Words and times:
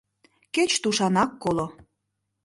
Кеч 0.53 0.71
тушанак 0.81 1.31
коло! 1.43 1.65